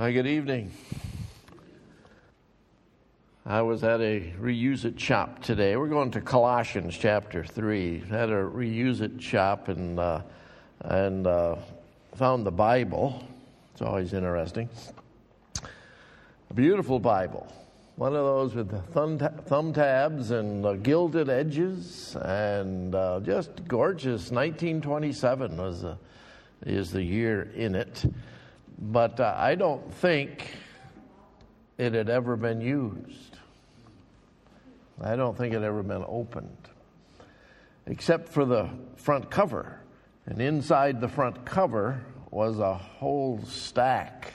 [0.00, 0.72] Hi, good evening.
[3.44, 5.76] I was at a reuse it shop today.
[5.76, 8.04] We're going to Colossians chapter 3.
[8.08, 10.22] Had a reuse it shop and, uh,
[10.80, 11.56] and uh,
[12.14, 13.22] found the Bible.
[13.72, 14.70] It's always interesting.
[16.48, 17.46] A beautiful Bible.
[17.96, 24.30] One of those with the thumb, thumb tabs and gilded edges, and uh, just gorgeous.
[24.30, 25.84] 1927 was
[26.64, 28.06] is the year in it.
[28.80, 30.50] But uh, I don't think
[31.76, 33.36] it had ever been used.
[35.02, 36.68] I don't think it had ever been opened,
[37.86, 39.80] except for the front cover.
[40.26, 44.34] And inside the front cover was a whole stack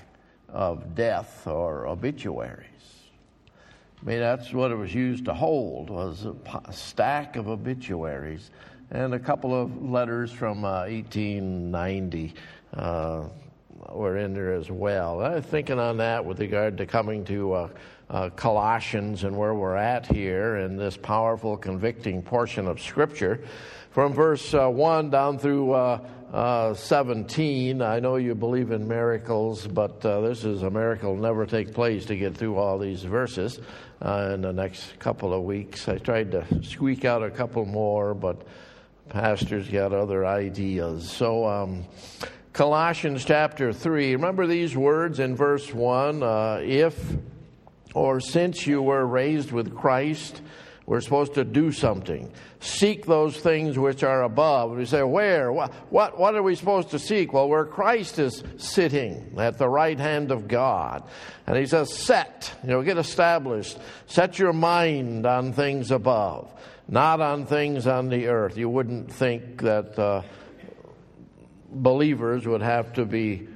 [0.49, 2.65] of death or obituaries.
[4.01, 8.51] I mean, that's what it was used to hold was a stack of obituaries
[8.91, 12.33] and a couple of letters from uh, 1890
[12.73, 13.23] uh,
[13.93, 15.21] were in there as well.
[15.21, 17.69] I was thinking on that with regard to coming to uh,
[18.09, 23.43] uh, Colossians and where we're at here in this powerful, convicting portion of Scripture.
[23.91, 25.99] From verse uh, 1 down through uh,
[26.33, 31.73] uh, 17, I know you believe in miracles, but this is a miracle never take
[31.73, 33.59] place to get through all these verses
[34.01, 35.87] in the next couple of weeks.
[35.87, 38.45] I tried to squeak out a couple more, but
[39.09, 41.09] pastors got other ideas.
[41.09, 41.85] So, um,
[42.55, 44.13] Colossians chapter 3.
[44.13, 46.97] Remember these words in verse 1 uh, if
[47.93, 50.41] or since you were raised with Christ,
[50.85, 52.31] we're supposed to do something.
[52.61, 54.71] Seek those things which are above.
[54.71, 55.51] We say, where?
[55.51, 55.73] What,
[56.17, 57.33] what, are we supposed to seek?
[57.33, 61.03] Well, where Christ is sitting at the right hand of God.
[61.47, 63.77] And he says, set, you know, get established.
[64.07, 66.53] Set your mind on things above,
[66.87, 68.57] not on things on the earth.
[68.57, 69.99] You wouldn't think that.
[69.99, 70.21] Uh,
[71.71, 73.47] believers would have to be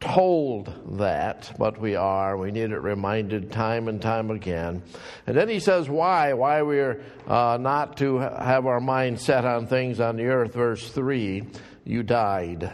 [0.00, 2.36] told that, but we are.
[2.36, 4.82] We need it reminded time and time again.
[5.26, 9.66] And then he says why, why we're uh, not to have our mind set on
[9.66, 10.54] things on the earth.
[10.54, 11.44] Verse 3
[11.84, 12.72] You died.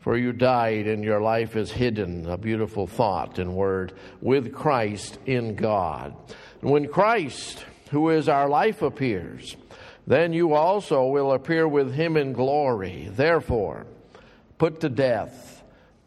[0.00, 5.18] For you died, and your life is hidden, a beautiful thought and word, with Christ
[5.26, 6.14] in God.
[6.60, 9.56] When Christ, who is our life, appears,
[10.06, 13.08] then you also will appear with him in glory.
[13.10, 13.86] Therefore,
[14.58, 15.56] put to death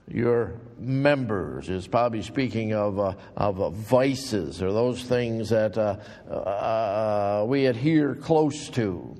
[0.09, 5.97] your members is probably speaking of, uh, of uh, vices or those things that uh,
[6.31, 9.15] uh, we adhere close to,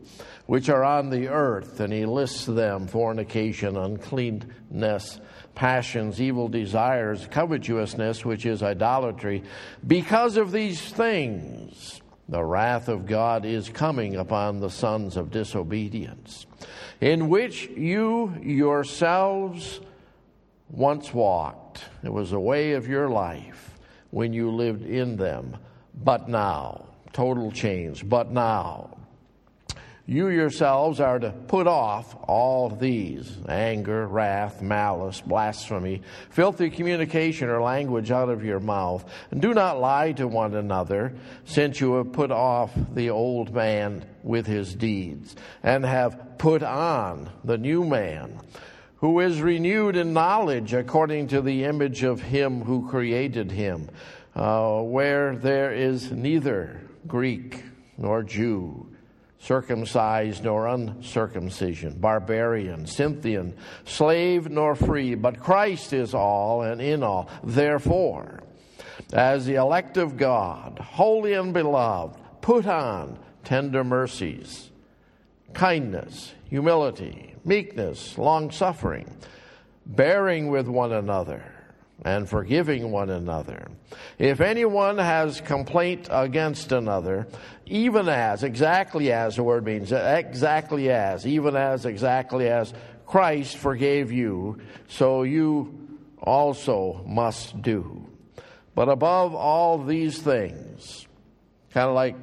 [0.48, 1.80] which are on the earth.
[1.80, 5.20] And he lists them fornication, uncleanness,
[5.54, 9.44] passions, evil desires, covetousness, which is idolatry.
[9.86, 16.46] Because of these things, the wrath of God is coming upon the sons of disobedience,
[17.02, 19.82] in which you yourselves
[20.70, 21.84] once walked.
[22.04, 23.80] It was a way of your life
[24.12, 25.58] when you lived in them.
[25.96, 28.96] But now, total change, but now,
[30.10, 37.62] you yourselves are to put off all these anger, wrath, malice, blasphemy, filthy communication or
[37.62, 39.08] language out of your mouth.
[39.30, 41.14] And do not lie to one another,
[41.46, 47.30] since you have put off the old man with his deeds, and have put on
[47.44, 48.42] the new man,
[48.96, 53.88] who is renewed in knowledge according to the image of him who created him,
[54.34, 57.64] uh, where there is neither Greek
[57.96, 58.89] nor Jew
[59.40, 63.56] circumcised nor uncircumcision, barbarian, Scythian,
[63.86, 67.30] slave nor free, but Christ is all and in all.
[67.44, 68.44] Therefore,
[69.14, 74.70] as the elect of God, holy and beloved, put on tender mercies,
[75.54, 79.10] kindness, humility, meekness, long suffering,
[79.86, 81.44] bearing with one another
[82.06, 83.68] and forgiving one another.
[84.18, 87.28] If anyone has complaint against another,
[87.66, 92.74] even as, exactly as the word means, exactly as, even as, exactly as
[93.06, 98.06] Christ forgave you, so you also must do.
[98.76, 101.08] But above all these things,
[101.72, 102.16] kind of like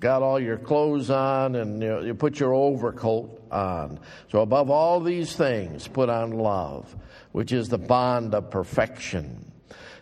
[0.00, 4.00] got all your clothes on and you, know, you put your overcoat on.
[4.30, 6.94] So above all these things, put on love
[7.36, 9.52] which is the bond of perfection.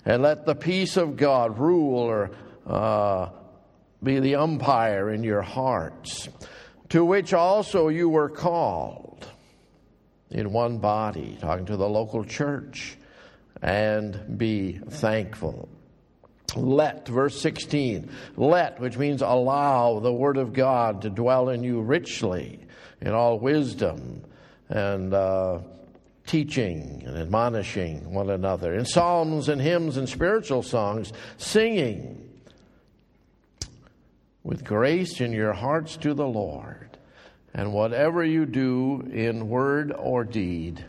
[0.04, 2.30] And let the peace of God rule or
[2.64, 3.30] uh,
[4.00, 6.28] be the umpire in your hearts,
[6.90, 9.26] to which also you were called
[10.30, 12.96] in one body, talking to the local church,
[13.60, 15.68] and be thankful.
[16.56, 21.80] Let, verse 16, let, which means allow the Word of God to dwell in you
[21.80, 22.60] richly
[23.00, 24.22] in all wisdom
[24.68, 25.58] and uh,
[26.26, 32.30] teaching and admonishing one another, in psalms and hymns and spiritual songs, singing
[34.42, 36.98] with grace in your hearts to the Lord.
[37.52, 40.84] And whatever you do in word or deed,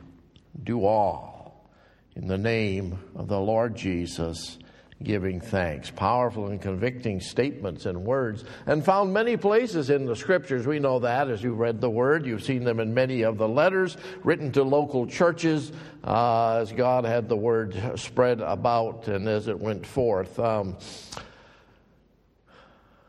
[0.63, 1.69] do all
[2.15, 4.57] in the name of the Lord Jesus
[5.03, 5.92] giving thanks.
[5.92, 10.65] Powerful and convicting statements and words, and found many places in the scriptures.
[10.65, 12.25] We know that as you've read the word.
[12.25, 15.71] You've seen them in many of the letters written to local churches
[16.03, 20.39] uh, as God had the word spread about and as it went forth.
[20.39, 20.77] Um,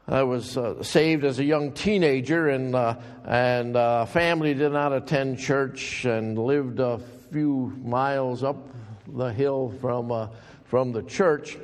[0.09, 4.93] I was uh, saved as a young teenager, and uh, and uh, family did not
[4.93, 7.01] attend church, and lived a
[7.33, 8.69] few miles up
[9.09, 10.29] the hill from uh,
[10.69, 11.57] from the church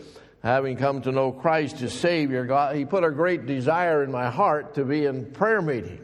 [0.42, 4.30] having come to know Christ as Savior, God, He put a great desire in my
[4.30, 6.00] heart to be in prayer meeting.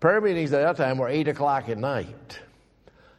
[0.00, 2.40] Prayer meetings at that time were 8 o'clock at night.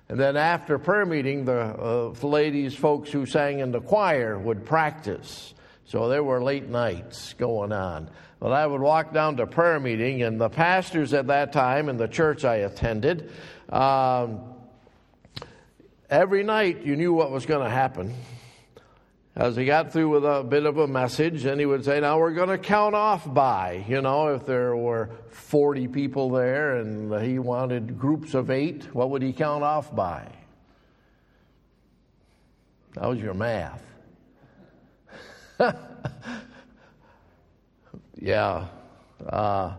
[0.09, 4.65] And then after prayer meeting, the uh, ladies, folks who sang in the choir would
[4.65, 5.53] practice.
[5.85, 8.09] So there were late nights going on.
[8.39, 11.95] But I would walk down to prayer meeting, and the pastors at that time in
[11.95, 13.31] the church I attended,
[13.69, 14.41] um,
[16.09, 18.13] every night you knew what was going to happen
[19.35, 22.19] as he got through with a bit of a message, and he would say, Now
[22.19, 27.13] we're going to count off by, you know, if there were 40 people there and
[27.23, 30.27] he wanted groups of eight, what would he count off by?
[32.93, 33.83] That was your math.
[38.19, 38.67] yeah.
[39.27, 39.73] Uh,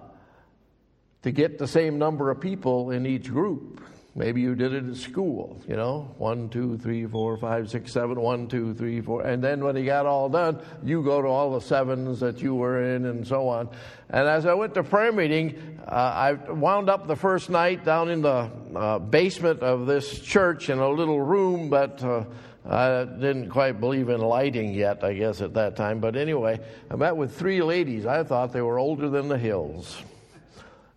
[1.22, 3.80] to get the same number of people in each group.
[4.16, 8.20] Maybe you did it at school, you know, one, two, three, four, five, six, seven,
[8.20, 9.22] one, two, three, four.
[9.22, 12.54] And then when he got all done, you go to all the sevens that you
[12.54, 13.68] were in and so on.
[14.08, 18.08] And as I went to prayer meeting, uh, I wound up the first night down
[18.08, 22.22] in the uh, basement of this church in a little room, but uh,
[22.64, 25.98] I didn't quite believe in lighting yet, I guess, at that time.
[25.98, 28.06] But anyway, I met with three ladies.
[28.06, 30.00] I thought they were older than the hills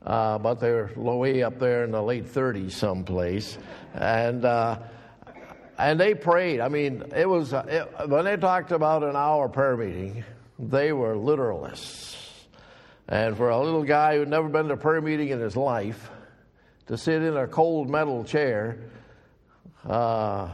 [0.07, 3.57] uh, but they're way up there in the late 30s someplace.
[3.93, 4.79] And, uh,
[5.77, 6.61] and they prayed.
[6.61, 10.23] I mean, it was, uh, it, when they talked about an hour prayer meeting,
[10.57, 12.15] they were literalists.
[13.09, 16.09] And for a little guy who'd never been to a prayer meeting in his life,
[16.85, 18.79] to sit in a cold metal chair,
[19.85, 20.49] uh,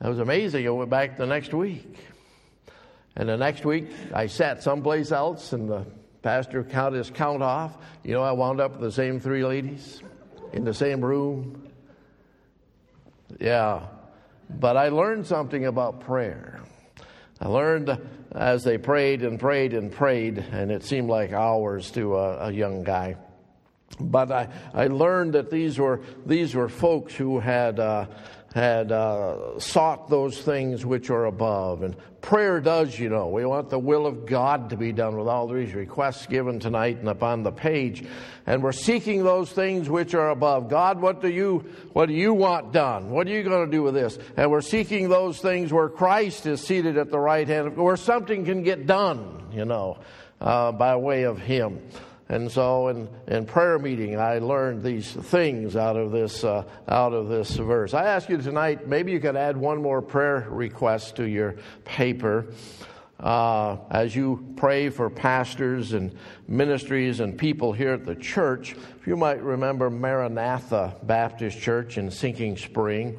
[0.00, 0.66] that was amazing.
[0.66, 1.98] I went back the next week.
[3.14, 5.86] And the next week, I sat someplace else, and the
[6.22, 7.76] Pastor count his count off.
[8.04, 10.02] You know, I wound up with the same three ladies
[10.52, 11.68] in the same room.
[13.38, 13.86] Yeah.
[14.48, 16.60] But I learned something about prayer.
[17.40, 17.98] I learned
[18.32, 22.52] as they prayed and prayed and prayed, and it seemed like hours to a, a
[22.52, 23.16] young guy.
[24.00, 28.06] But I, I learned that these were, these were folks who had, uh,
[28.54, 31.82] had uh, sought those things which are above.
[31.82, 33.28] And prayer does, you know.
[33.28, 36.98] We want the will of God to be done with all these requests given tonight
[36.98, 38.04] and upon the page.
[38.46, 40.68] And we're seeking those things which are above.
[40.68, 43.10] God, what do you, what do you want done?
[43.10, 44.18] What are you going to do with this?
[44.36, 48.44] And we're seeking those things where Christ is seated at the right hand, where something
[48.44, 49.98] can get done, you know,
[50.40, 51.80] uh, by way of Him.
[52.30, 57.12] And so in, in prayer meeting, I learned these things out of this, uh, out
[57.12, 57.92] of this verse.
[57.92, 62.46] I ask you tonight, maybe you could add one more prayer request to your paper.
[63.18, 66.16] Uh, as you pray for pastors and
[66.46, 72.12] ministries and people here at the church, if you might remember Maranatha Baptist Church in
[72.12, 73.18] Sinking Spring.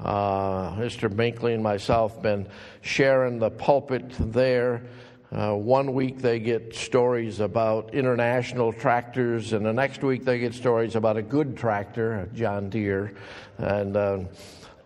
[0.00, 1.10] Uh, Mr.
[1.10, 2.48] Binkley and myself been
[2.80, 4.84] sharing the pulpit there
[5.30, 10.54] uh, one week they get stories about international tractors, and the next week they get
[10.54, 13.12] stories about a good tractor, a John Deere.
[13.58, 14.20] And uh,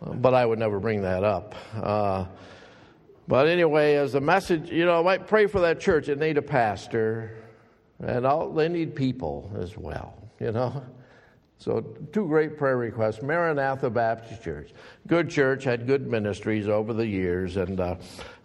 [0.01, 1.55] but I would never bring that up.
[1.77, 2.27] Uh,
[3.29, 6.09] but anyway, as a message, you know, I might pray for that church.
[6.09, 7.37] It need a pastor,
[8.01, 10.19] and all, they need people as well.
[10.41, 10.83] You know.
[11.63, 11.81] So,
[12.13, 14.73] two great prayer requests Maranatha Baptist Church.
[15.07, 17.95] Good church, had good ministries over the years, and uh,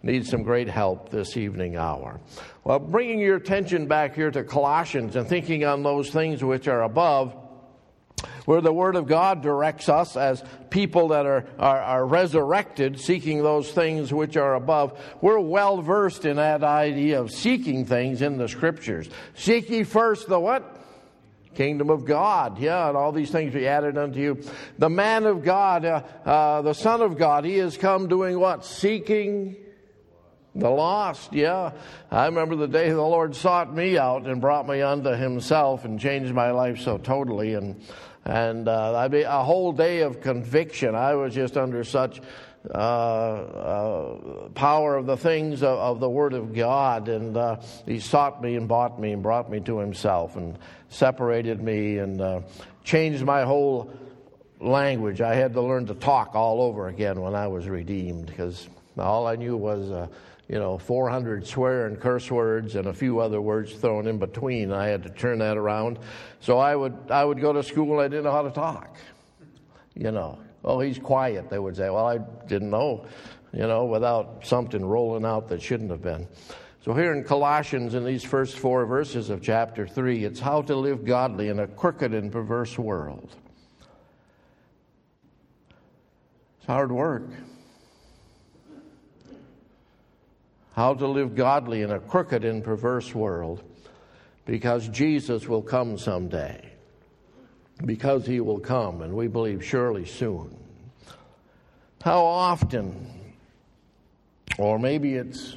[0.04, 2.20] needs some great help this evening hour.
[2.62, 6.84] Well, bringing your attention back here to Colossians and thinking on those things which are
[6.84, 7.34] above,
[8.44, 13.42] where the Word of God directs us as people that are, are, are resurrected, seeking
[13.42, 18.38] those things which are above, we're well versed in that idea of seeking things in
[18.38, 19.10] the Scriptures.
[19.34, 20.76] Seek ye first the what?
[21.58, 22.58] Kingdom of God.
[22.58, 24.40] Yeah, and all these things be added unto you.
[24.78, 28.64] The man of God, uh, uh, the Son of God, he has come doing what?
[28.64, 29.56] Seeking
[30.54, 31.32] the lost.
[31.32, 31.72] Yeah.
[32.10, 35.98] I remember the day the Lord sought me out and brought me unto himself and
[35.98, 37.54] changed my life so totally.
[37.54, 37.82] And
[38.24, 40.94] And uh, I mean, a whole day of conviction.
[40.94, 42.20] I was just under such
[42.74, 47.08] uh, uh, power of the things of, of, the Word of God.
[47.08, 50.58] And uh, He sought me and bought me and brought me to Himself and
[50.90, 52.40] separated me and uh,
[52.84, 53.90] changed my whole
[54.60, 55.20] language.
[55.20, 59.26] I had to learn to talk all over again when I was redeemed because all
[59.26, 60.08] I knew was, uh,
[60.48, 64.72] you know, 400 swear and curse words and a few other words thrown in between.
[64.72, 65.98] I had to turn that around.
[66.40, 68.96] So I would, I would go to school and I didn't know how to talk,
[69.94, 70.38] you know.
[70.64, 71.88] Oh, he's quiet, they would say.
[71.88, 73.06] Well, I didn't know,
[73.52, 76.26] you know, without something rolling out that shouldn't have been.
[76.84, 80.74] So, here in Colossians, in these first four verses of chapter 3, it's how to
[80.74, 83.34] live godly in a crooked and perverse world.
[86.58, 87.28] It's hard work.
[90.72, 93.62] How to live godly in a crooked and perverse world
[94.46, 96.77] because Jesus will come someday
[97.84, 100.54] because he will come, and we believe surely soon.
[102.02, 103.06] How often,
[104.58, 105.56] or maybe it's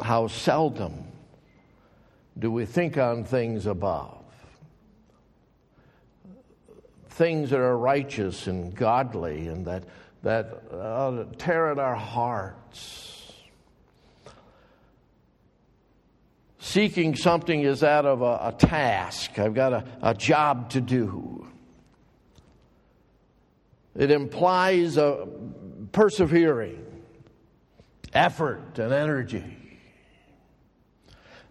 [0.00, 1.04] how seldom,
[2.38, 4.18] do we think on things above?
[7.10, 9.84] Things that are righteous and godly and that,
[10.22, 13.21] that uh, tear at our hearts
[16.64, 19.36] Seeking something is out of a, a task.
[19.36, 21.44] I've got a, a job to do.
[23.96, 25.26] It implies a
[25.90, 26.86] persevering,
[28.14, 29.56] effort, and energy.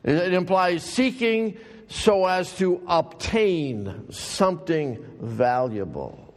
[0.06, 1.58] It implies seeking
[1.90, 6.34] so as to obtain something valuable.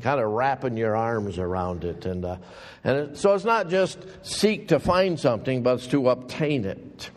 [0.00, 2.06] Kind of wrapping your arms around it.
[2.06, 2.38] And, uh,
[2.82, 7.10] and it, so it's not just seek to find something, but it's to obtain it.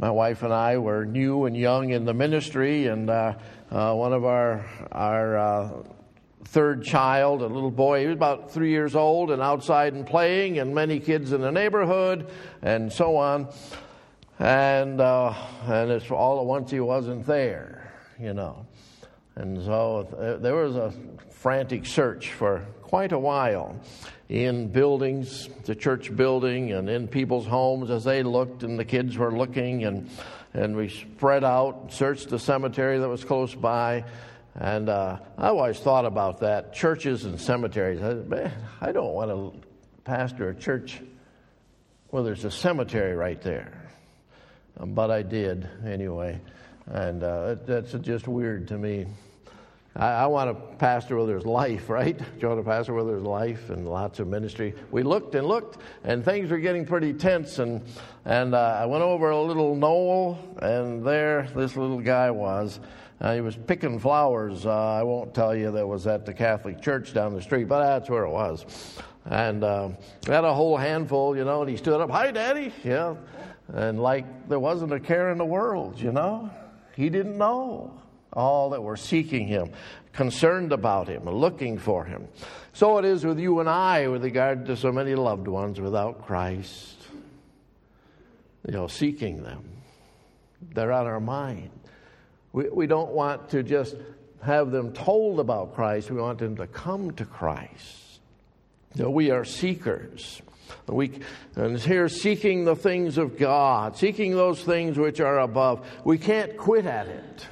[0.00, 3.34] My wife and I were new and young in the ministry, and uh,
[3.68, 5.70] uh, one of our our uh,
[6.44, 10.60] third child, a little boy, he was about three years old, and outside and playing,
[10.60, 12.30] and many kids in the neighborhood,
[12.62, 13.48] and so on.
[14.38, 15.34] And uh,
[15.66, 18.66] and it's all at once he wasn't there, you know.
[19.34, 20.92] And so there was a
[21.30, 23.78] frantic search for quite a while
[24.28, 29.16] in buildings, the church building, and in people's homes as they looked and the kids
[29.16, 30.08] were looking, and,
[30.54, 34.04] and we spread out, searched the cemetery that was close by.
[34.54, 38.02] And uh, I always thought about that churches and cemeteries.
[38.02, 39.52] I, I don't want to
[40.04, 41.00] pastor a church
[42.08, 43.72] where there's a cemetery right there.
[44.80, 46.40] But I did anyway.
[46.86, 49.06] And uh, that's just weird to me.
[49.98, 52.18] I, I want a pastor where there's life, right?
[52.40, 54.74] You want a pastor where there's life and lots of ministry.
[54.92, 57.58] We looked and looked, and things were getting pretty tense.
[57.58, 57.82] And
[58.24, 62.78] and uh, I went over a little knoll, and there this little guy was.
[63.20, 64.64] Uh, he was picking flowers.
[64.64, 67.82] Uh, I won't tell you that was at the Catholic church down the street, but
[67.82, 68.64] that's where it was.
[69.24, 69.88] And uh,
[70.24, 71.62] had a whole handful, you know.
[71.62, 73.16] And he stood up, "Hi, Daddy," yeah,
[73.74, 76.50] and like there wasn't a care in the world, you know.
[76.94, 78.00] He didn't know
[78.32, 79.70] all that were seeking him,
[80.12, 82.28] concerned about him, looking for him.
[82.72, 86.26] So it is with you and I with regard to so many loved ones without
[86.26, 86.96] Christ.
[88.66, 89.64] You know, seeking them.
[90.74, 91.70] They're on our mind.
[92.52, 93.96] We, we don't want to just
[94.42, 98.20] have them told about Christ, we want them to come to Christ.
[98.94, 100.40] You know, we are seekers.
[100.86, 101.20] We,
[101.56, 105.86] and here, seeking the things of God, seeking those things which are above.
[106.04, 107.46] We can't quit at it.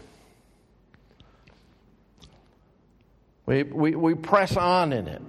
[3.46, 5.22] We, we, we press on in it,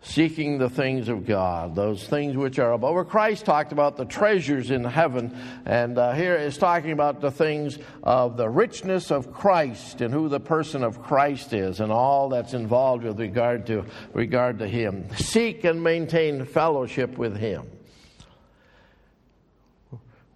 [0.00, 2.94] seeking the things of God, those things which are above.
[2.94, 5.36] Where Christ talked about the treasures in heaven,
[5.66, 10.28] and uh, here is talking about the things of the richness of Christ and who
[10.28, 15.08] the person of Christ is, and all that's involved with regard to regard to Him.
[15.16, 17.68] Seek and maintain fellowship with Him.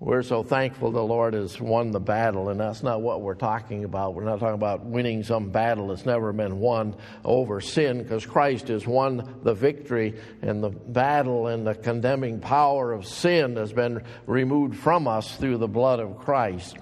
[0.00, 3.84] We're so thankful the Lord has won the battle, and that's not what we're talking
[3.84, 4.14] about.
[4.14, 8.68] We're not talking about winning some battle that's never been won over sin, because Christ
[8.68, 14.02] has won the victory, and the battle and the condemning power of sin has been
[14.26, 16.76] removed from us through the blood of Christ.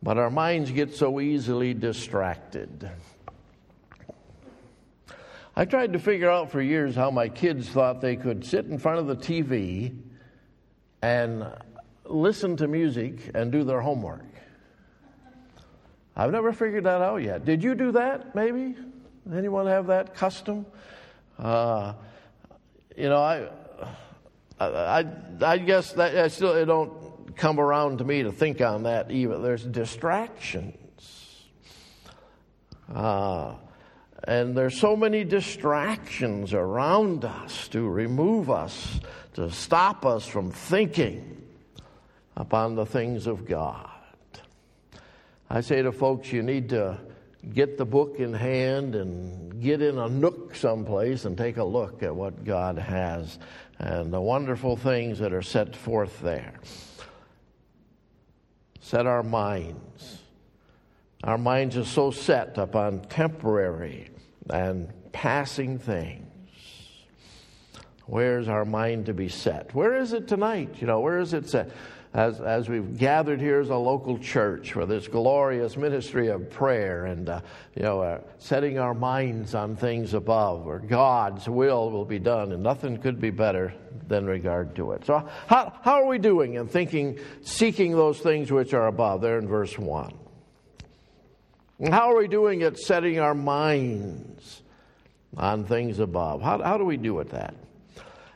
[0.00, 2.88] But our minds get so easily distracted.
[5.56, 8.78] I tried to figure out for years how my kids thought they could sit in
[8.78, 9.98] front of the TV
[11.02, 11.44] and
[12.08, 14.24] listen to music and do their homework.
[16.16, 17.44] I've never figured that out yet.
[17.44, 18.74] Did you do that, maybe?
[19.32, 20.66] Anyone have that custom?
[21.38, 21.92] Uh,
[22.96, 23.48] you know, I,
[24.58, 25.06] I,
[25.42, 29.10] I guess that I still it don't come around to me to think on that
[29.12, 29.42] even.
[29.42, 30.74] There's distractions.
[32.92, 33.54] Uh,
[34.24, 38.98] and there's so many distractions around us to remove us,
[39.34, 41.37] to stop us from thinking
[42.38, 43.90] upon the things of God.
[45.50, 46.98] I say to folks, you need to
[47.52, 52.02] get the book in hand and get in a nook someplace and take a look
[52.04, 53.38] at what God has
[53.80, 56.54] and the wonderful things that are set forth there.
[58.80, 60.18] Set our minds.
[61.24, 64.10] Our minds are so set upon temporary
[64.48, 66.24] and passing things.
[68.06, 69.74] Where's our mind to be set?
[69.74, 70.76] Where is it tonight?
[70.80, 71.70] You know, where is it set?
[72.18, 77.04] As, as we've gathered here as a local church for this glorious ministry of prayer
[77.04, 77.40] and, uh,
[77.76, 82.50] you know, uh, setting our minds on things above where God's will will be done
[82.50, 83.72] and nothing could be better
[84.08, 85.06] than regard to it.
[85.06, 89.20] So, how, how are we doing in thinking, seeking those things which are above?
[89.20, 90.12] There in verse 1.
[91.78, 94.62] And how are we doing at setting our minds
[95.36, 96.42] on things above?
[96.42, 97.54] How, how do we do at that?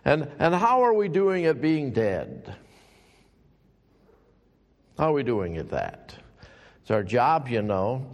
[0.05, 2.55] And, and how are we doing at being dead?
[5.02, 6.14] How are we doing at that?
[6.80, 8.06] It's our job, you know,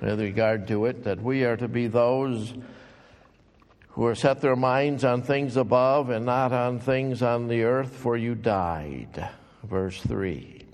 [0.00, 2.52] with regard to it, that we are to be those
[3.90, 7.94] who are set their minds on things above and not on things on the earth,
[7.94, 9.28] for you died.
[9.62, 10.64] Verse 3.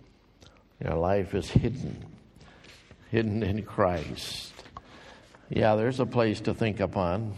[0.83, 2.07] Your life is hidden,
[3.11, 4.55] hidden in Christ.
[5.51, 7.35] Yeah, there's a place to think upon,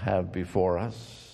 [0.00, 1.25] have before us.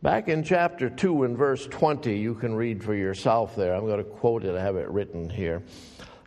[0.00, 3.74] Back in chapter 2 and verse 20, you can read for yourself there.
[3.74, 5.64] I'm going to quote it, I have it written here.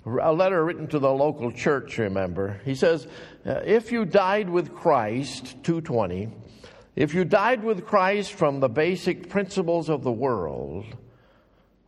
[0.06, 2.60] A letter written to the local church, remember.
[2.66, 3.08] He says,
[3.46, 6.28] uh, If you died with Christ, 220,
[6.98, 10.86] if you died with Christ from the basic principles of the world,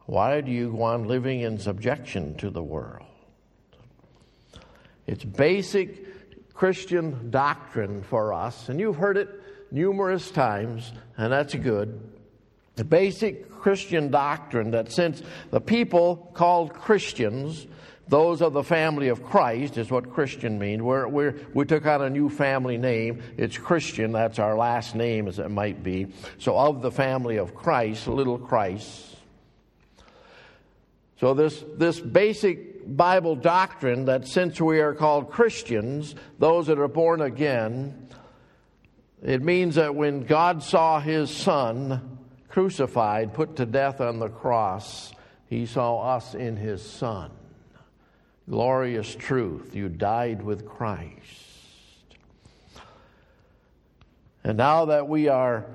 [0.06, 3.08] why do you go on living in subjection to the world?
[5.06, 9.43] It's basic Christian doctrine for us, and you've heard it
[9.74, 12.00] numerous times, and that's good.
[12.76, 15.22] The basic Christian doctrine that since
[15.52, 17.68] the people called Christians,
[18.08, 20.82] those of the family of Christ is what Christian means.
[20.82, 23.24] We're, we're, we took on a new family name.
[23.38, 24.12] It's Christian.
[24.12, 26.08] That's our last name, as it might be.
[26.38, 29.16] So, of the family of Christ, little Christ.
[31.20, 36.90] So, this, this basic Bible doctrine that since we are called Christians, those that are
[36.90, 38.03] born again,
[39.24, 45.14] it means that when God saw his son crucified, put to death on the cross,
[45.48, 47.32] he saw us in his son.
[48.50, 49.74] Glorious truth.
[49.74, 51.14] You died with Christ.
[54.44, 55.66] And now that we are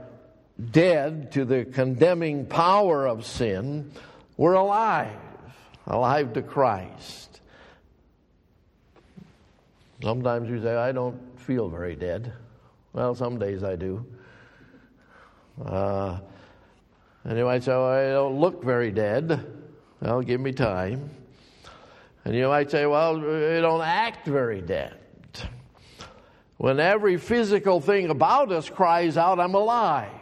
[0.71, 3.91] dead to the condemning power of sin,
[4.37, 5.17] we're alive,
[5.87, 7.41] alive to Christ.
[10.03, 12.33] Sometimes you say, I don't feel very dead.
[12.93, 14.05] Well, some days I do.
[15.65, 16.19] Uh,
[17.25, 19.47] and you might say, well, I don't look very dead.
[20.01, 21.11] Well, give me time.
[22.25, 24.95] And you might say, well, you don't act very dead.
[26.57, 30.13] When every physical thing about us cries out, I'm alive.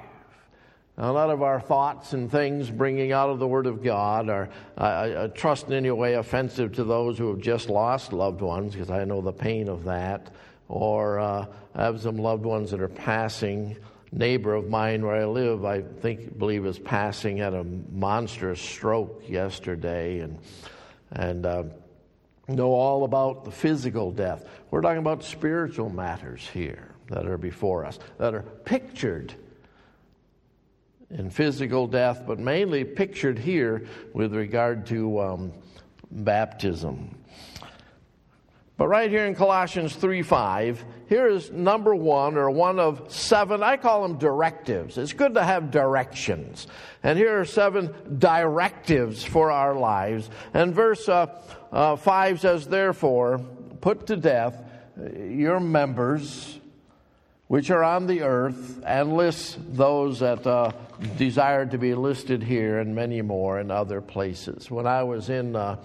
[0.98, 4.48] A lot of our thoughts and things bringing out of the Word of God are,
[4.78, 8.72] I, I trust, in any way offensive to those who have just lost loved ones,
[8.72, 10.30] because I know the pain of that
[10.68, 13.76] or uh, I have some loved ones that are passing.
[14.12, 19.24] Neighbor of mine where I live, I think, believe is passing, had a monstrous stroke
[19.28, 20.38] yesterday, and
[21.10, 21.64] and uh,
[22.48, 24.44] know all about the physical death.
[24.70, 29.34] We're talking about spiritual matters here that are before us, that are pictured
[31.10, 35.52] in physical death, but mainly pictured here with regard to um,
[36.10, 37.14] baptism.
[38.76, 43.62] But right here in Colossians 3 5, here is number one, or one of seven,
[43.62, 44.98] I call them directives.
[44.98, 46.66] It's good to have directions.
[47.02, 50.28] And here are seven directives for our lives.
[50.52, 51.26] And verse uh,
[51.72, 53.38] uh, 5 says, Therefore,
[53.80, 54.62] put to death
[55.16, 56.60] your members
[57.48, 60.72] which are on the earth, and lists those that uh,
[61.16, 64.68] desire to be listed here and many more in other places.
[64.68, 65.76] When I was in uh,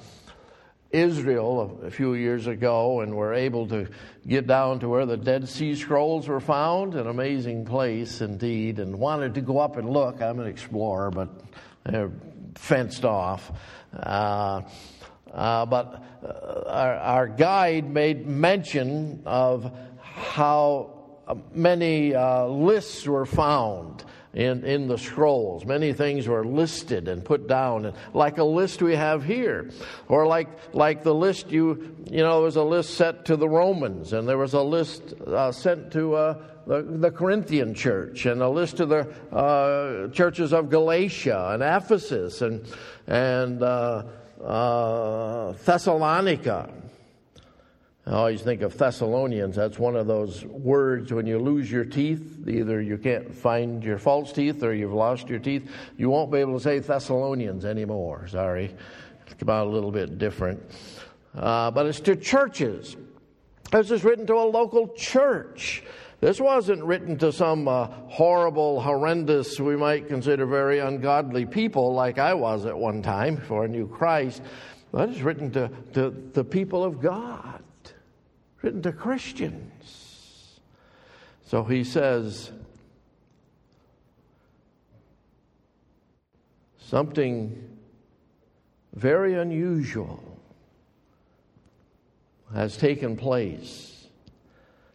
[0.92, 3.88] Israel a few years ago and were able to
[4.28, 9.00] get down to where the Dead Sea Scrolls were found, an amazing place indeed, and
[9.00, 10.22] wanted to go up and look.
[10.22, 11.30] I'm an explorer, but
[11.84, 12.12] they're
[12.56, 13.52] fenced off.
[13.94, 14.62] Uh,
[15.34, 21.20] uh, but uh, our, our, guide made mention of how
[21.54, 25.66] many uh, lists were found in, in the scrolls.
[25.66, 29.70] Many things were listed and put down, like a list we have here,
[30.08, 33.50] or like like the list you you know there was a list set to the
[33.50, 36.16] Romans, and there was a list uh, sent to.
[36.16, 39.00] Uh, the, the, Corinthian church and a list of the
[39.36, 42.64] uh, churches of Galatia and Ephesus and,
[43.08, 44.04] and uh,
[44.44, 46.70] uh, Thessalonica.
[48.06, 49.56] I always think of Thessalonians.
[49.56, 54.00] That's one of those words when you lose your teeth, either you can't find your
[54.00, 58.28] false teeth or you've lost your teeth, you won't be able to say Thessalonians anymore.
[58.28, 58.76] Sorry.
[59.28, 60.64] It's about a little bit different.
[61.36, 62.98] Uh, but it's to churches.
[63.72, 65.84] This is written to a local church.
[66.22, 72.18] This wasn't written to some uh, horrible, horrendous, we might consider very ungodly people like
[72.18, 74.42] I was at one time before I knew Christ.
[74.92, 77.61] But it's written to, to the people of God
[78.62, 80.60] written to Christians.
[81.46, 82.52] So he says,
[86.80, 87.78] something
[88.94, 90.24] very unusual
[92.54, 94.08] has taken place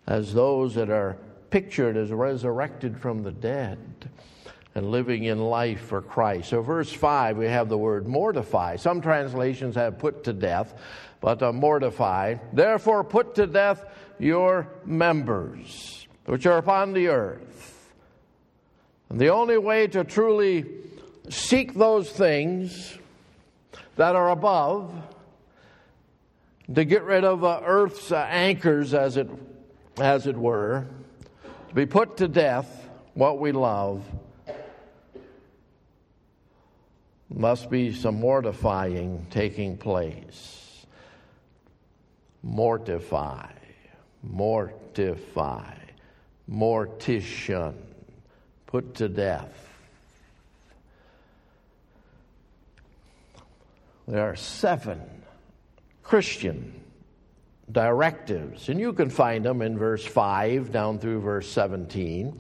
[0.07, 1.17] as those that are
[1.51, 3.79] pictured as resurrected from the dead
[4.75, 6.51] and living in life for Christ.
[6.51, 8.77] So, verse 5, we have the word mortify.
[8.77, 10.75] Some translations have put to death
[11.21, 12.37] but uh, mortify.
[12.53, 13.85] Therefore, put to death
[14.19, 17.93] your members, which are upon the earth.
[19.09, 20.65] And the only way to truly
[21.29, 22.99] seek those things
[23.97, 24.93] that are above,
[26.75, 29.29] to get rid of uh, earth's uh, anchors, as it,
[29.99, 30.87] as it were,
[31.69, 34.05] to be put to death what we love,
[37.29, 40.66] must be some mortifying taking place
[42.47, 43.51] mortify,
[44.23, 45.75] mortify,
[46.51, 47.75] mortician,
[48.67, 49.53] put to death.
[54.07, 55.03] There are seven
[56.05, 56.81] Christian
[57.71, 62.39] directives, and you can find them in verse 5 down through verse 17.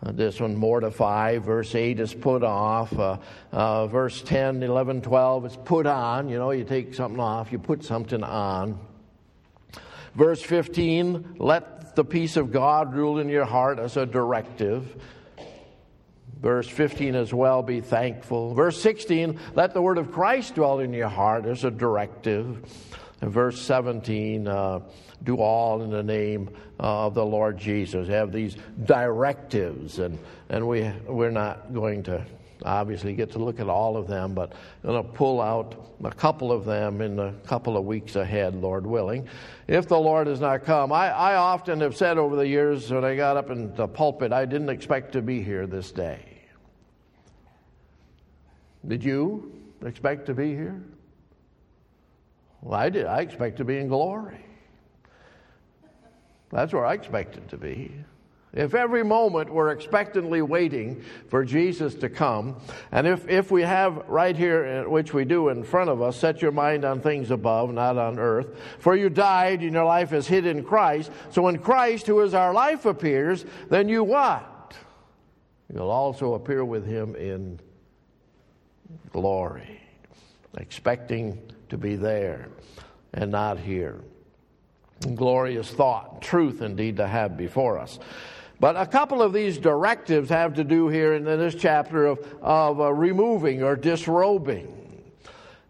[0.00, 1.38] Uh, this one, mortify.
[1.38, 2.96] Verse 8 is put off.
[2.96, 3.16] Uh,
[3.50, 6.28] uh, verse 10, 11, 12 is put on.
[6.28, 8.78] You know, you take something off, you put something on.
[10.14, 15.02] Verse 15, let the peace of God rule in your heart as a directive.
[16.40, 18.54] Verse 15 as well, be thankful.
[18.54, 22.62] Verse 16, let the word of Christ dwell in your heart as a directive.
[23.20, 24.80] And verse 17, uh,
[25.22, 28.08] do all in the name of the Lord Jesus.
[28.08, 32.24] Have these directives, and, and we, we're not going to
[32.64, 36.10] obviously get to look at all of them, but I'm going to pull out a
[36.10, 39.28] couple of them in a couple of weeks ahead, Lord willing.
[39.68, 43.04] If the Lord has not come, I, I often have said over the years when
[43.04, 46.24] I got up in the pulpit, I didn't expect to be here this day.
[48.86, 49.52] Did you
[49.84, 50.82] expect to be here?
[52.62, 53.06] Well, I did.
[53.06, 54.44] I expect to be in glory.
[56.50, 57.92] That's where I expected to be.
[58.54, 62.56] If every moment we're expectantly waiting for Jesus to come,
[62.92, 66.16] and if, if we have right here, uh, which we do in front of us,
[66.16, 70.12] set your mind on things above, not on earth, for you died and your life
[70.12, 71.10] is hid in Christ.
[71.30, 74.76] So when Christ, who is our life, appears, then you what?
[75.72, 77.58] You'll also appear with him in
[79.10, 79.80] glory,
[80.58, 81.40] expecting
[81.70, 82.50] to be there
[83.12, 84.00] and not here.
[85.16, 87.98] Glorious thought, truth indeed to have before us.
[88.64, 92.80] But a couple of these directives have to do here in this chapter of, of
[92.80, 95.02] uh, removing or disrobing.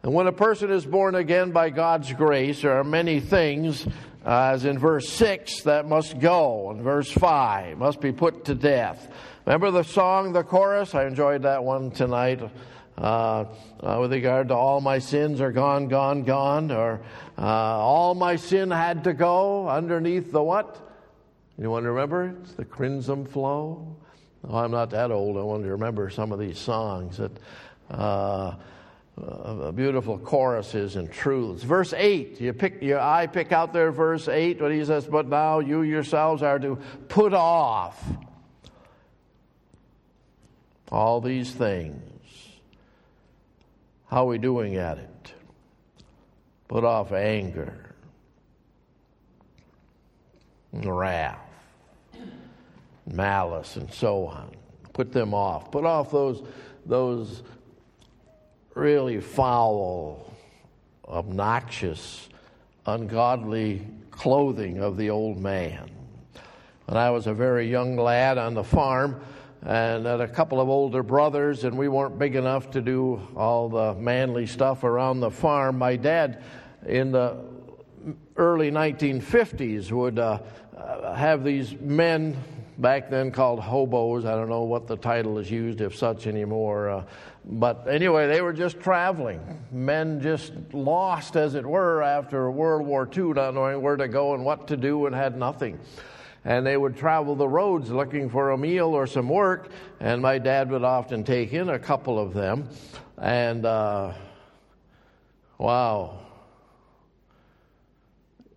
[0.05, 3.85] And when a person is born again by God's grace, there are many things,
[4.25, 8.55] uh, as in verse 6, that must go, and verse 5 must be put to
[8.55, 9.11] death.
[9.45, 10.95] Remember the song, the chorus?
[10.95, 12.49] I enjoyed that one tonight.
[12.97, 13.47] Uh,
[13.81, 17.01] uh, with regard to all my sins are gone, gone, gone, or
[17.39, 20.94] uh, all my sin had to go underneath the what?
[21.59, 22.35] Anyone remember?
[22.43, 23.97] It's the Crimson Flow.
[24.47, 25.39] Oh, I'm not that old.
[25.39, 27.33] I want to remember some of these songs that
[27.91, 28.55] uh,
[29.17, 31.63] uh, beautiful choruses and truths.
[31.63, 33.93] Verse eight, you pick your eye pick out there.
[33.93, 36.77] Verse eight, what he says, but now you yourselves are to
[37.09, 38.05] put off
[40.91, 42.01] all these things.
[44.07, 45.33] How are we doing at it?
[46.69, 47.95] Put off anger,
[50.73, 51.44] wrath
[53.07, 54.51] malice, and so on.
[54.93, 55.71] Put them off.
[55.71, 56.43] Put off those,
[56.87, 57.43] those
[58.75, 60.33] really foul,
[61.07, 62.29] obnoxious,
[62.87, 65.91] ungodly clothing of the old man.
[66.87, 69.21] When I was a very young lad on the farm,
[69.65, 73.71] and had a couple of older brothers, and we weren't big enough to do all
[73.71, 75.79] the manly stuff around the farm.
[75.79, 76.43] My dad,
[76.87, 77.39] in the
[78.37, 80.41] early 1950s, would uh,
[81.15, 82.37] have these men
[82.79, 84.25] back then called hobos.
[84.25, 86.89] I don't know what the title is used, if such anymore.
[86.89, 87.05] Uh,
[87.45, 89.41] but anyway, they were just traveling.
[89.71, 94.35] Men just lost, as it were, after World War II, not knowing where to go
[94.35, 95.79] and what to do, and had nothing.
[96.45, 100.39] And they would travel the roads looking for a meal or some work, and my
[100.39, 102.69] dad would often take in a couple of them.
[103.19, 104.13] And uh,
[105.59, 106.21] wow.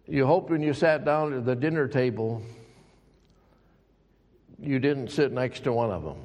[0.09, 2.41] You hoped when you sat down at the dinner table
[4.59, 6.17] you didn't sit next to one of them,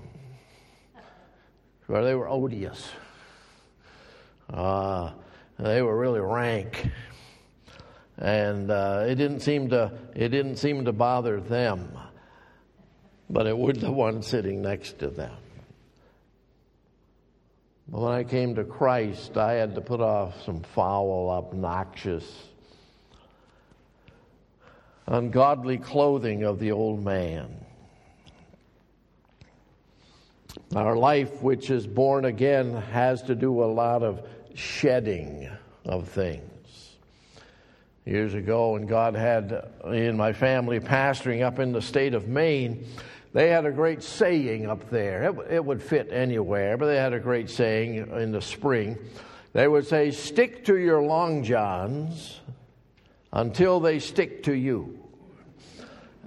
[1.86, 2.90] where they were odious.
[4.48, 5.12] Uh,
[5.58, 6.90] they were really rank,
[8.18, 11.90] and uh, it didn't seem to it didn't seem to bother them,
[13.28, 15.36] but it would the one sitting next to them.
[17.88, 22.24] But when I came to Christ, I had to put off some foul, obnoxious,
[25.06, 27.61] ungodly clothing of the old man
[30.74, 35.48] our life, which is born again, has to do a lot of shedding
[35.84, 36.96] of things.
[38.04, 42.86] Years ago, when God had in my family pastoring up in the state of Maine,
[43.32, 45.30] they had a great saying up there.
[45.30, 48.98] It, it would fit anywhere, but they had a great saying in the spring.
[49.52, 52.40] They would say, Stick to your long johns
[53.32, 55.01] until they stick to you.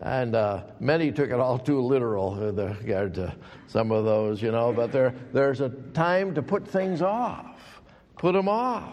[0.01, 3.33] And uh, many took it all too literal with regard to
[3.67, 7.81] some of those, you know, but there, there's a time to put things off,
[8.17, 8.91] put them off.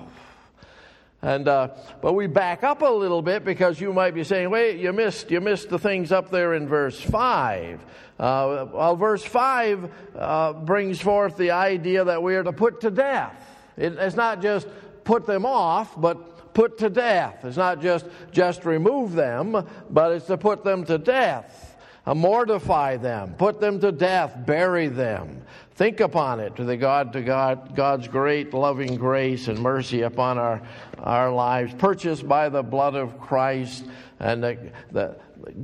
[1.24, 1.68] And uh,
[2.00, 5.30] but we back up a little bit because you might be saying, "Wait, you missed
[5.30, 7.80] you missed the things up there in verse five.
[8.18, 12.90] Uh, well, verse five uh, brings forth the idea that we are to put to
[12.90, 13.36] death.
[13.76, 14.66] It, it's not just
[15.04, 17.44] put them off, but put to death.
[17.44, 22.96] It's not just just remove them, but it's to put them to death, uh, mortify
[22.96, 25.42] them, put them to death, bury them.
[25.74, 30.38] Think upon it to the God to God God's great loving grace and mercy upon
[30.38, 30.62] our
[30.98, 33.84] our lives, purchased by the blood of Christ,
[34.20, 35.16] and the, the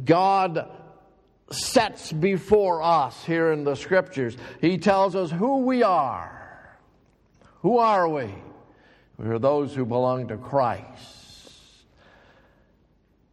[0.05, 0.69] God
[1.51, 4.37] sets before us here in the scriptures.
[4.61, 6.35] He tells us who we are.
[7.63, 8.33] Who are we?
[9.19, 10.87] We are those who belong to Christ.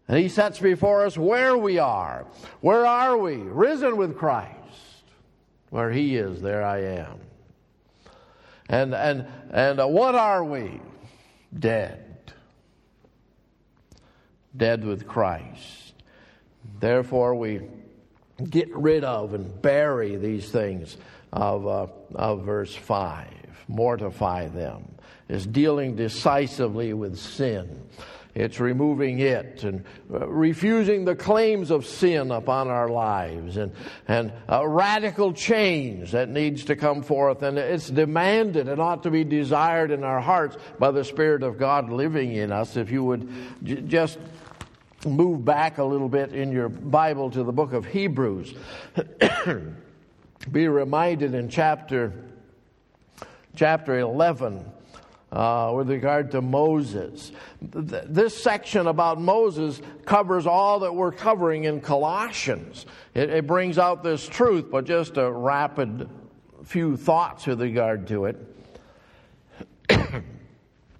[0.08, 2.26] And He sets before us where we are.
[2.62, 3.36] Where are we?
[3.36, 4.52] Risen with Christ.
[5.70, 7.20] Where He is, there I am.
[8.68, 10.82] And, and, and what are we?
[11.58, 12.34] Dead.
[14.58, 15.94] Dead with Christ.
[16.80, 17.62] Therefore, we
[18.50, 20.98] get rid of and bury these things
[21.32, 23.28] of, uh, of verse 5,
[23.68, 24.95] mortify them
[25.28, 27.82] is dealing decisively with sin.
[28.36, 33.72] It's removing it and uh, refusing the claims of sin upon our lives and,
[34.10, 37.44] and a radical change that needs to come forth.
[37.44, 41.58] And it's demanded and ought to be desired in our hearts by the Spirit of
[41.58, 42.76] God living in us.
[42.76, 43.32] If you would
[43.64, 44.20] j- just
[45.06, 48.54] move back a little bit in your Bible to the book of Hebrews,
[50.52, 52.12] be reminded in chapter,
[53.56, 54.74] chapter 11
[55.32, 57.32] uh, with regard to Moses.
[57.62, 62.86] This section about Moses covers all that we're covering in Colossians.
[63.14, 66.10] It, it brings out this truth, but just a rapid
[66.64, 68.38] few thoughts with regard to it.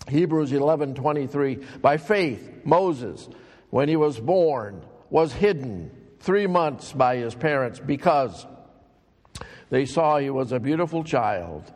[0.10, 3.28] Hebrews 11:23 By faith Moses
[3.70, 8.46] when he was born was hidden 3 months by his parents because
[9.70, 11.72] they saw he was a beautiful child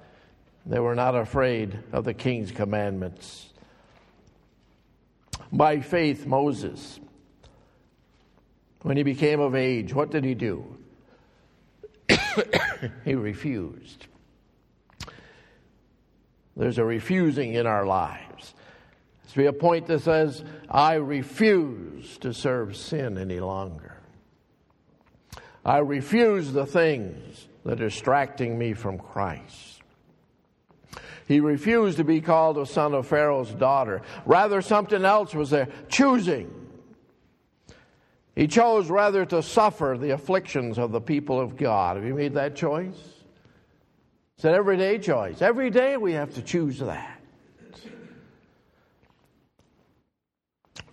[0.65, 3.47] they were not afraid of the king's commandments.
[5.51, 6.99] By faith, Moses,
[8.81, 10.77] when he became of age, what did he do?
[13.05, 14.07] he refused.
[16.55, 18.53] There's a refusing in our lives.
[19.23, 23.95] There's be a point that says, I refuse to serve sin any longer.
[25.63, 29.81] I refuse the things that are distracting me from Christ.
[31.29, 34.01] He refused to be called a son of Pharaoh's daughter.
[34.25, 36.53] Rather, something else was there choosing.
[38.35, 41.97] He chose rather to suffer the afflictions of the people of God.
[41.97, 42.97] Have you made that choice?
[44.35, 45.41] It's an everyday choice.
[45.41, 47.21] Every day we have to choose that.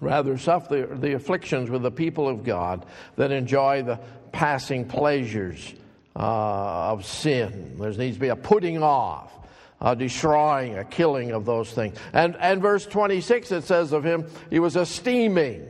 [0.00, 4.00] Rather, suffer the, the afflictions with the people of God than enjoy the
[4.32, 5.72] passing pleasures
[6.14, 7.76] uh, of sin.
[7.78, 9.32] There needs to be a putting off,
[9.80, 11.96] a destroying, a killing of those things.
[12.12, 15.66] And, and verse 26, it says of him, he was esteeming,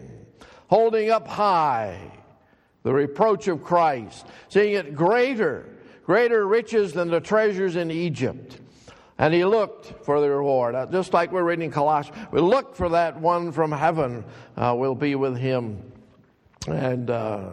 [0.68, 2.12] holding up high
[2.86, 5.68] the reproach of Christ, seeing it greater,
[6.04, 8.60] greater riches than the treasures in Egypt.
[9.18, 10.76] And he looked for the reward.
[10.76, 14.24] Uh, just like we're reading Colossians, we look for that one from heaven
[14.56, 15.82] uh, will be with him.
[16.68, 17.50] And uh,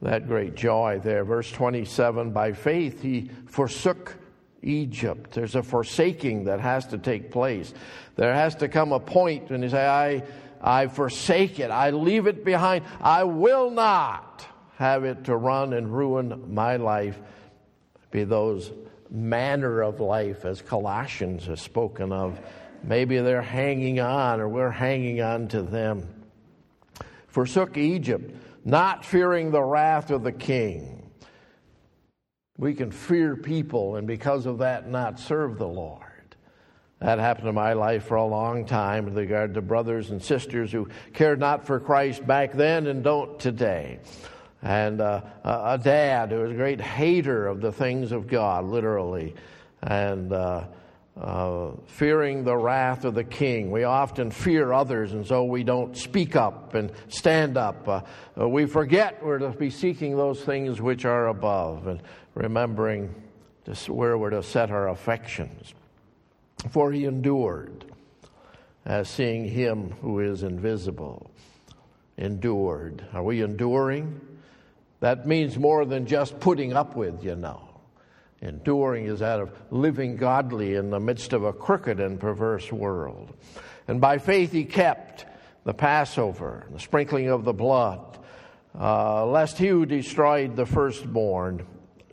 [0.00, 1.24] that great joy there.
[1.24, 4.16] Verse 27 By faith he forsook
[4.62, 5.32] Egypt.
[5.32, 7.72] There's a forsaking that has to take place.
[8.16, 10.22] There has to come a point when you say, I,
[10.60, 15.94] I forsake it, I leave it behind, I will not have it to run and
[15.94, 17.18] ruin my life.
[18.10, 18.72] Be those
[19.10, 22.38] manner of life as Colossians has spoken of.
[22.82, 26.08] Maybe they're hanging on or we're hanging on to them.
[27.28, 28.34] Forsook Egypt
[28.66, 30.95] not fearing the wrath of the king.
[32.58, 36.02] We can fear people and because of that not serve the Lord.
[37.00, 40.72] That happened in my life for a long time with regard to brothers and sisters
[40.72, 43.98] who cared not for Christ back then and don't today.
[44.62, 49.34] And uh, a dad who was a great hater of the things of God, literally.
[49.82, 50.64] And uh,
[51.20, 53.70] uh, fearing the wrath of the king.
[53.70, 57.88] We often fear others, and so we don't speak up and stand up.
[57.88, 58.00] Uh,
[58.38, 62.02] uh, we forget we're to be seeking those things which are above and
[62.34, 63.14] remembering
[63.88, 65.74] where we're to set our affections.
[66.70, 67.84] For he endured
[68.84, 71.30] as seeing him who is invisible.
[72.16, 73.04] Endured.
[73.12, 74.20] Are we enduring?
[75.00, 77.65] That means more than just putting up with, you know.
[78.42, 83.34] Enduring is that of living godly in the midst of a crooked and perverse world.
[83.88, 85.24] And by faith he kept
[85.64, 88.18] the Passover, the sprinkling of the blood,
[88.78, 91.66] uh, lest he who destroyed the firstborn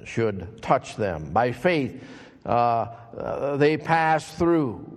[0.06, 1.32] should touch them.
[1.32, 2.04] By faith
[2.46, 4.93] uh, uh, they passed through,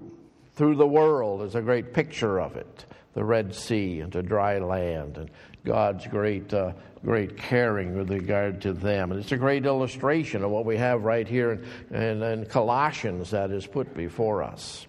[0.56, 4.58] through the world is a great picture of it, the Red Sea and into dry
[4.58, 5.30] land, and
[5.64, 6.72] God's great uh,
[7.04, 9.12] great caring with regard to them.
[9.12, 11.52] And it's a great illustration of what we have right here
[11.90, 14.86] in, in, in Colossians that is put before us.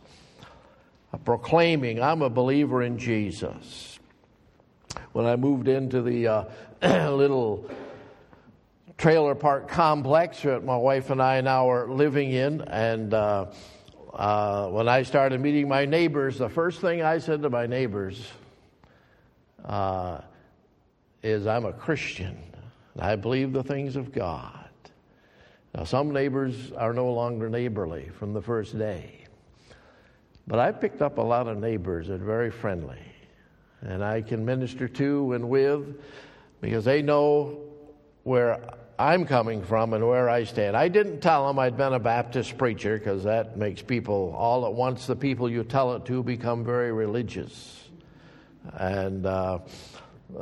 [1.25, 3.99] Proclaiming, I'm a believer in Jesus.
[5.11, 6.45] When I moved into the uh,
[7.11, 7.69] little
[8.97, 13.13] trailer park complex that my wife and I now are living in, and
[14.13, 18.27] uh, when I started meeting my neighbors, the first thing I said to my neighbors,
[19.65, 20.21] uh,
[21.23, 22.37] is I'm a Christian.
[22.93, 24.69] And I believe the things of God.
[25.75, 29.25] Now, some neighbors are no longer neighborly from the first day.
[30.47, 33.01] But I've picked up a lot of neighbors that are very friendly.
[33.81, 36.01] And I can minister to and with
[36.61, 37.59] because they know
[38.23, 38.59] where
[38.99, 40.75] I'm coming from and where I stand.
[40.75, 44.73] I didn't tell them I'd been a Baptist preacher because that makes people, all at
[44.73, 47.89] once, the people you tell it to become very religious.
[48.73, 49.59] And uh,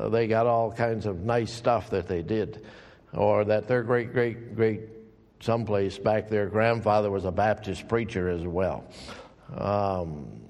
[0.10, 2.66] they got all kinds of nice stuff that they did,
[3.14, 4.82] or that their great, great, great,
[5.42, 8.86] someplace back their grandfather was a Baptist preacher as well.
[9.54, 10.45] Um,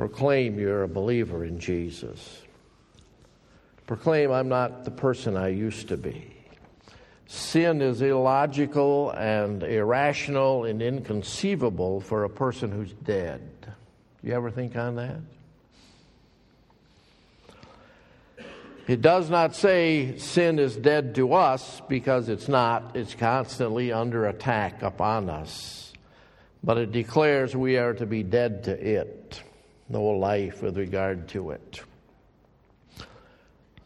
[0.00, 2.40] proclaim you're a believer in Jesus.
[3.86, 6.34] Proclaim I'm not the person I used to be.
[7.26, 13.42] Sin is illogical and irrational and inconceivable for a person who's dead.
[13.60, 15.20] Do you ever think on that?
[18.88, 22.96] It does not say sin is dead to us because it's not.
[22.96, 25.92] It's constantly under attack upon us.
[26.64, 29.19] But it declares we are to be dead to it,
[29.90, 31.82] no life with regard to it.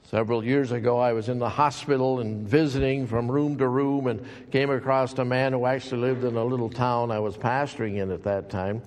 [0.05, 4.25] Several years ago, I was in the hospital and visiting from room to room and
[4.53, 8.13] came across a man who actually lived in a little town I was pastoring in
[8.13, 8.83] at that time.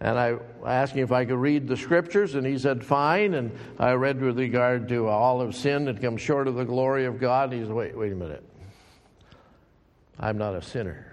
[0.00, 3.34] And I asked him if I could read the scriptures, and he said, fine.
[3.34, 7.04] And I read with regard to all of sin that comes short of the glory
[7.04, 7.52] of God.
[7.52, 8.42] And he said, wait, wait a minute.
[10.18, 11.06] I'm not a sinner.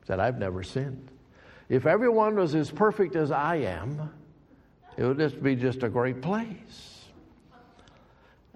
[0.00, 1.08] He said, I've never sinned.
[1.68, 4.10] If everyone was as perfect as I am,
[4.96, 7.04] it would just be just a great place.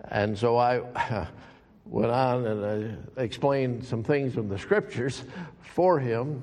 [0.08, 0.80] And so I
[1.86, 5.24] went on and I explained some things from the scriptures
[5.60, 6.42] for him.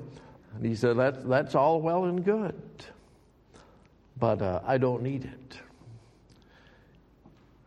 [0.54, 2.60] And he said, That's, that's all well and good,
[4.18, 5.58] but uh, I don't need it.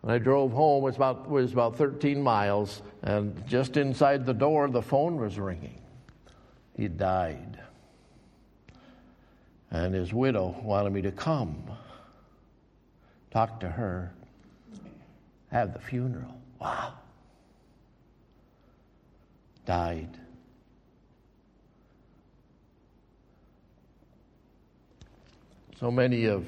[0.03, 4.36] And I drove home, was about, it was about 13 miles, and just inside the
[4.36, 5.82] door, the phone was ringing.
[6.78, 7.59] He died.
[9.71, 11.55] And his widow wanted me to come,
[13.36, 14.14] talk to her
[15.52, 16.40] have the funeral.
[16.58, 16.94] Wow.
[19.66, 20.18] Died.
[25.82, 26.46] So many have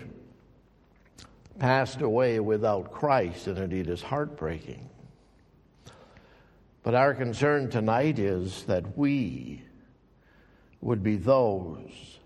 [1.60, 4.90] passed away without Christ, and indeed is heartbreaking.
[6.84, 9.62] But our concern tonight is that we
[10.80, 12.20] would be those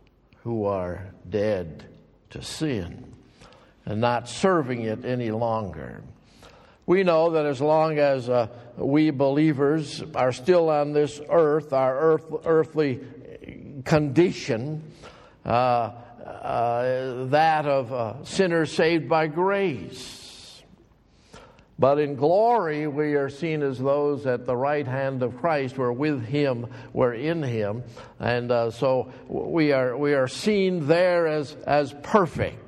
[0.43, 1.86] who are dead
[2.30, 3.12] to sin
[3.86, 6.01] and not serving it any longer.
[6.86, 11.97] We know that as long as uh, we believers are still on this earth, our
[11.97, 12.99] earth, earthly
[13.86, 14.84] condition,
[15.45, 20.61] uh, uh, that of uh, sinners saved by grace.
[21.77, 25.79] But in glory, we are seen as those at the right hand of Christ.
[25.79, 27.84] We're with Him, we're in Him.
[28.19, 32.59] And uh, so we are, we are seen there as, as perfect.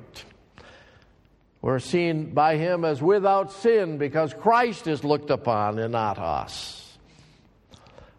[1.64, 6.98] We're seen by Him as without sin because Christ is looked upon and not us.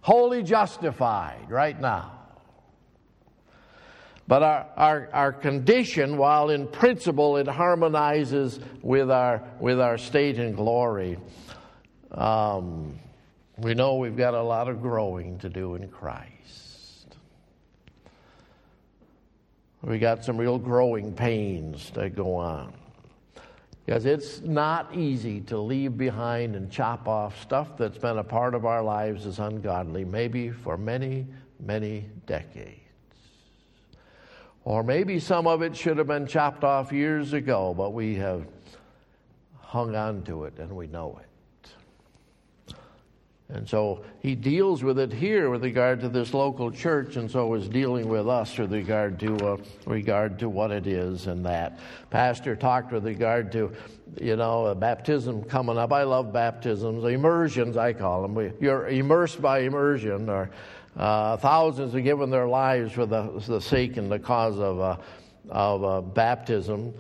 [0.02, 2.22] Wholly justified right now.
[4.28, 10.40] But our, our, our condition, while in principle it harmonizes with our, with our state
[10.40, 11.20] and glory,
[12.14, 12.98] um,
[13.60, 17.16] we know we've got a lot of growing to do in Christ.
[19.84, 22.74] We got some real growing pains that go on.
[23.86, 28.56] Because it's not easy to leave behind and chop off stuff that's been a part
[28.56, 31.28] of our lives as ungodly, maybe for many,
[31.60, 32.80] many decades.
[34.64, 38.48] Or maybe some of it should have been chopped off years ago, but we have
[39.60, 41.35] hung on to it and we know it.
[43.56, 47.54] And so he deals with it here with regard to this local church, and so
[47.54, 51.80] is dealing with us with regard to uh, regard to what it is and that.
[52.10, 53.72] Pastor talked with regard to,
[54.20, 55.94] you know, baptism coming up.
[55.94, 58.54] I love baptisms, immersions I call them.
[58.60, 60.50] You're immersed by immersion, or
[60.98, 64.98] uh, thousands have given their lives for the, the sake and the cause of, uh,
[65.50, 66.94] of uh, baptism.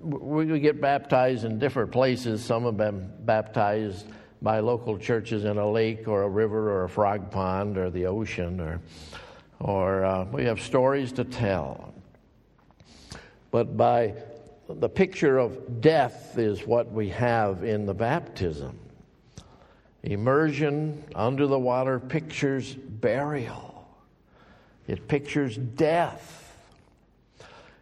[0.00, 2.44] We get baptized in different places.
[2.44, 4.06] Some have been baptized
[4.40, 8.06] by local churches in a lake or a river or a frog pond or the
[8.06, 8.80] ocean, or,
[9.58, 11.92] or uh, we have stories to tell.
[13.50, 14.14] But by
[14.68, 18.78] the picture of death is what we have in the baptism.
[20.02, 23.88] Immersion under the water pictures burial,
[24.86, 26.37] it pictures death,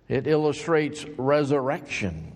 [0.08, 2.32] it illustrates resurrection.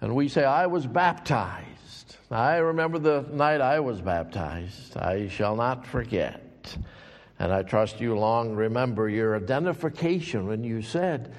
[0.00, 2.16] And we say, I was baptized.
[2.30, 4.96] I remember the night I was baptized.
[4.96, 6.76] I shall not forget.
[7.38, 11.34] And I trust you long remember your identification when you said,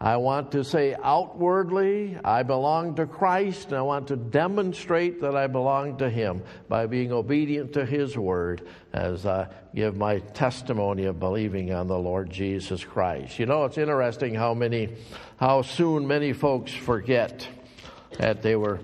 [0.00, 5.36] I want to say outwardly, I belong to Christ, and I want to demonstrate that
[5.36, 11.04] I belong to Him by being obedient to His word as I give my testimony
[11.04, 13.38] of believing on the Lord Jesus Christ.
[13.38, 14.90] You know, it's interesting how many,
[15.36, 17.46] how soon many folks forget
[18.18, 18.80] that they were,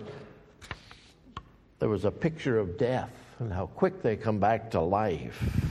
[1.81, 5.70] there was a picture of death and how quick they come back to life.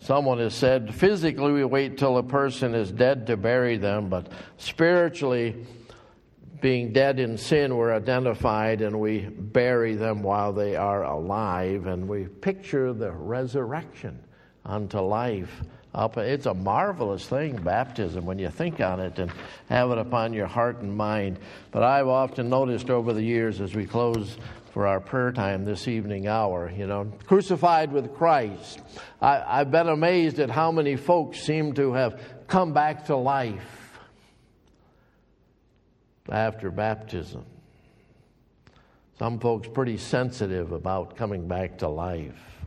[0.00, 4.30] Someone has said, physically, we wait till a person is dead to bury them, but
[4.56, 5.66] spiritually,
[6.60, 12.08] being dead in sin, we're identified and we bury them while they are alive, and
[12.08, 14.20] we picture the resurrection
[14.64, 15.62] unto life.
[15.94, 19.30] Uh, Up, it's a marvelous thing, baptism, when you think on it and
[19.68, 21.38] have it upon your heart and mind.
[21.70, 24.36] But I've often noticed over the years as we close
[24.72, 26.70] for our prayer time this evening hour.
[26.70, 28.80] You know, crucified with Christ.
[29.20, 33.98] I, have been amazed at how many folks seem to have come back to life
[36.30, 37.44] after baptism.
[39.18, 42.57] Some folks pretty sensitive about coming back to life.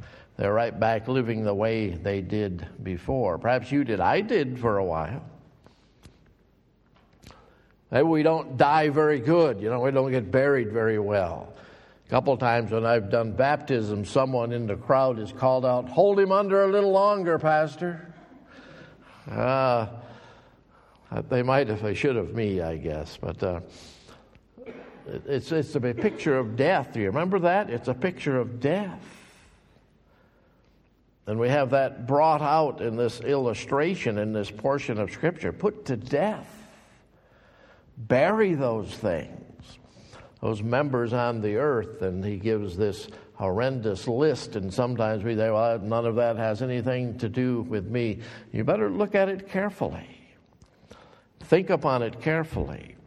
[0.41, 3.37] They're right back living the way they did before.
[3.37, 3.99] Perhaps you did.
[3.99, 5.21] I did for a while.
[7.91, 9.61] Maybe we don't die very good.
[9.61, 11.53] You know, we don't get buried very well
[12.07, 16.19] A couple times when I've done baptism, someone in the crowd has called out, Hold
[16.19, 18.11] him under a little longer, Pastor.
[19.29, 19.89] Uh,
[21.29, 23.15] they might if they should have me, I guess.
[23.15, 23.59] But uh,
[25.05, 26.93] it's, it's a picture of death.
[26.93, 27.69] Do you remember that?
[27.69, 29.20] It's a picture of death.
[31.31, 35.53] And we have that brought out in this illustration, in this portion of Scripture.
[35.53, 36.45] Put to death.
[37.95, 39.77] Bury those things
[40.41, 44.57] those members on the earth, and he gives this horrendous list.
[44.57, 48.19] And sometimes we say, well, none of that has anything to do with me.
[48.51, 50.19] You better look at it carefully.
[51.41, 52.97] think upon it carefully.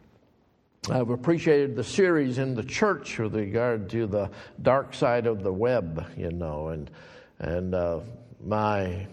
[0.89, 4.31] I've appreciated the series in the church with regard to the
[4.63, 6.89] dark side of the web, you know, and
[7.39, 7.99] and uh,
[8.43, 9.07] my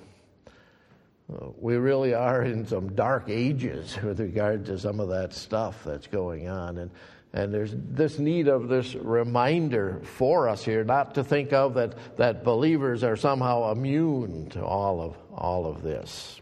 [1.32, 5.82] uh, we really are in some dark ages with regard to some of that stuff
[5.84, 6.90] that's going on, and
[7.34, 11.94] and there's this need of this reminder for us here, not to think of that
[12.18, 16.41] that believers are somehow immune to all of all of this.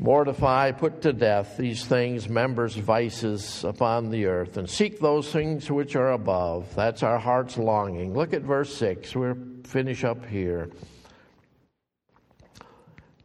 [0.00, 5.70] Mortify, put to death these things, members, vices upon the earth, and seek those things
[5.70, 6.74] which are above.
[6.74, 8.14] That's our heart's longing.
[8.14, 9.14] Look at verse 6.
[9.14, 10.70] We'll finish up here.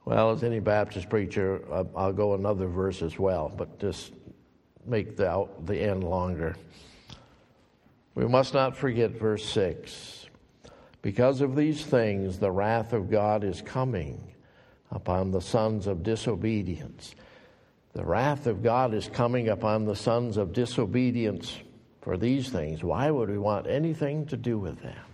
[0.04, 4.12] Well, as any Baptist preacher, uh, I'll go another verse as well, but just
[4.86, 6.58] make the, the end longer.
[8.16, 10.26] We must not forget verse 6.
[11.02, 14.35] Because of these things, the wrath of God is coming
[14.92, 17.16] upon the sons of disobedience.
[17.94, 21.58] The wrath of God is coming upon the sons of disobedience
[22.02, 22.84] for these things.
[22.84, 25.05] Why would we want anything to do with them?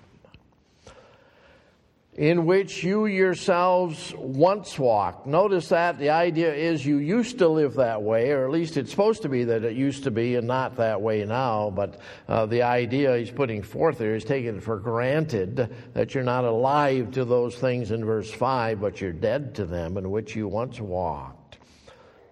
[2.22, 5.26] In which you yourselves once walked.
[5.26, 8.92] Notice that the idea is you used to live that way, or at least it's
[8.92, 11.72] supposed to be that it used to be and not that way now.
[11.72, 16.24] But uh, the idea he's putting forth there is taking it for granted that you're
[16.24, 20.36] not alive to those things in verse 5, but you're dead to them in which
[20.36, 21.58] you once walked,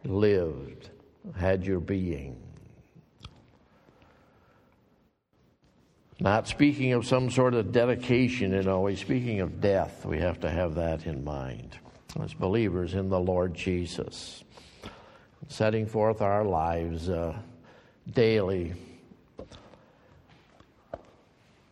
[0.03, 0.91] lived,
[1.35, 2.48] had your being.
[6.21, 10.05] Not speaking of some sort of dedication, you know, he's speaking of death.
[10.05, 11.77] We have to have that in mind
[12.21, 14.43] as believers in the Lord Jesus.
[15.47, 17.37] Setting forth our lives uh,
[18.11, 18.73] daily.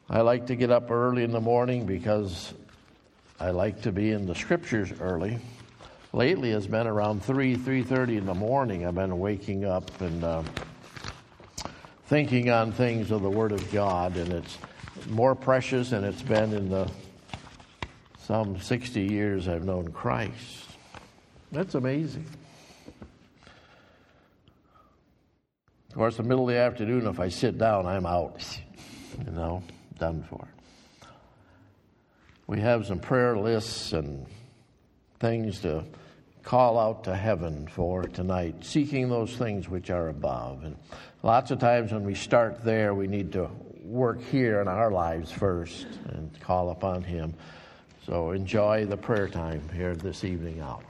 [0.10, 2.54] I like to get up early in the morning because
[3.41, 5.39] I like to be in the scriptures early.
[6.14, 8.88] Lately, it's been around three, three thirty in the morning.
[8.88, 10.24] I've been waking up and.
[10.24, 10.43] Uh,
[12.08, 14.58] thinking on things of the Word of God, and it's
[15.10, 16.89] more precious than it's been in the
[18.24, 20.66] some 60 years I've known Christ.
[21.51, 22.26] That's amazing.
[25.89, 28.60] Of course, the middle of the afternoon, if I sit down, I'm out.
[29.26, 29.64] You know,
[29.97, 30.47] done for.
[32.47, 34.26] We have some prayer lists and
[35.20, 35.84] things to
[36.43, 40.64] call out to heaven for tonight, seeking those things which are above.
[40.64, 40.78] And
[41.28, 43.50] lots of times when we start there, we need to
[43.84, 47.34] work here in our lives first and call upon Him.
[48.06, 50.87] So enjoy the prayer time here this evening hour.